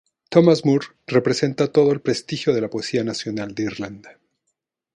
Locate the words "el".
1.91-2.01